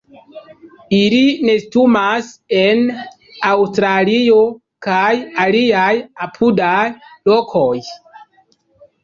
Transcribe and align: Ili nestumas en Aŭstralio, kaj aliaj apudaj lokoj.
Ili 0.99 1.19
nestumas 1.49 2.31
en 2.61 2.81
Aŭstralio, 3.51 4.39
kaj 4.87 5.13
aliaj 5.45 5.93
apudaj 6.29 6.83
lokoj. 7.35 7.71